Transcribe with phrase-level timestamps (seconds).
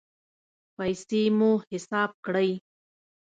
[0.77, 2.51] پیسې مو حساب کړئ